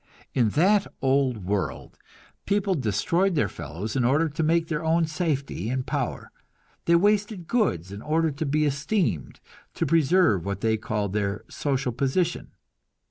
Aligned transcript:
In 0.33 0.49
that 0.57 0.87
old 1.03 1.45
world 1.45 1.99
people 2.47 2.73
destroyed 2.73 3.35
their 3.35 3.47
fellows 3.47 3.95
in 3.95 4.03
order 4.03 4.29
to 4.29 4.41
make 4.41 4.67
their 4.67 4.83
own 4.83 5.05
safety 5.05 5.69
and 5.69 5.85
power; 5.85 6.31
they 6.85 6.95
wasted 6.95 7.47
goods 7.47 7.91
in 7.91 8.01
order 8.01 8.31
to 8.31 8.45
be 8.47 8.65
esteemed, 8.65 9.39
to 9.75 9.85
preserve 9.85 10.43
what 10.43 10.61
they 10.61 10.75
called 10.75 11.13
their 11.13 11.43
"social 11.49 11.91
position." 11.91 12.47